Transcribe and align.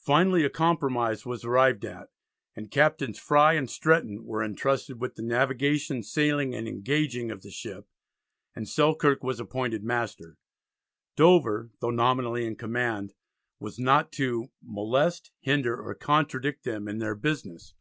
Finally 0.00 0.44
a 0.44 0.50
compromise 0.50 1.24
was 1.24 1.44
arrived 1.44 1.84
at, 1.84 2.08
and 2.56 2.72
Captains 2.72 3.20
Frye 3.20 3.52
and 3.52 3.70
Stretton 3.70 4.24
were 4.24 4.42
entrusted 4.42 5.00
with 5.00 5.14
the 5.14 5.22
"navigation, 5.22 6.02
sailing, 6.02 6.56
and 6.56 6.66
engaging" 6.66 7.30
of 7.30 7.42
the 7.42 7.52
ship, 7.52 7.86
and 8.56 8.68
Selkirk 8.68 9.22
was 9.22 9.38
appointed 9.38 9.84
Master. 9.84 10.36
Dover, 11.14 11.70
though 11.78 11.90
nominally 11.92 12.44
in 12.46 12.56
command, 12.56 13.14
was 13.60 13.78
not 13.78 14.10
to 14.14 14.50
"molest, 14.60 15.30
hinder, 15.38 15.80
or 15.80 15.94
contradict 15.94 16.64
them 16.64 16.88
in 16.88 16.98
their 16.98 17.14
business." 17.14 17.74